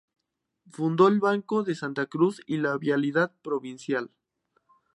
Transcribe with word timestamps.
Fundó 0.71 1.07
el 1.07 1.19
Banco 1.19 1.61
de 1.61 1.75
Santa 1.75 2.07
Cruz 2.07 2.41
y 2.47 2.57
la 2.57 2.75
Vialidad 2.75 3.35
Provincial. 3.43 4.09